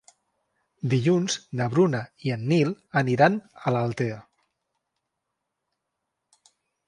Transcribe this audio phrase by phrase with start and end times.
[0.93, 1.99] Dilluns na Bruna
[2.29, 2.71] i en Nil
[3.03, 3.37] aniran
[3.71, 4.19] a Altea.